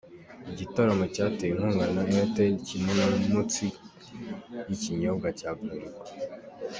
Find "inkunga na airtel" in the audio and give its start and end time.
1.53-2.53